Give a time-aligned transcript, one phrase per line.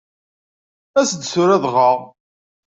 [0.99, 1.89] As-d tura dɣa.